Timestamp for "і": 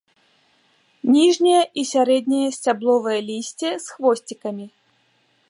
1.81-1.83